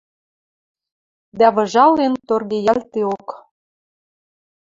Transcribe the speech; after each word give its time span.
Дӓ 1.37 1.47
выжален 1.55 2.13
торгеялдеок. 2.27 3.27